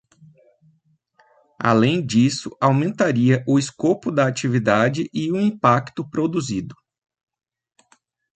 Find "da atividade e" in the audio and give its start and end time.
4.11-5.31